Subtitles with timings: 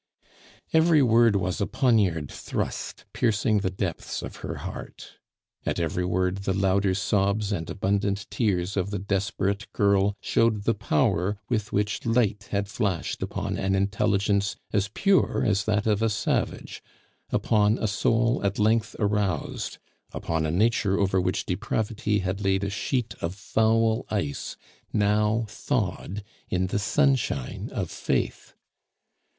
[0.73, 5.19] Every word was a poniard thrust piercing the depths of her heart.
[5.63, 10.73] At every word the louder sobs and abundant tears of the desperate girl showed the
[10.73, 16.09] power with which light had flashed upon an intelligence as pure as that of a
[16.09, 16.81] savage,
[17.29, 19.77] upon a soul at length aroused,
[20.13, 24.57] upon a nature over which depravity had laid a sheet of foul ice
[24.91, 28.55] now thawed in the sunshine of faith.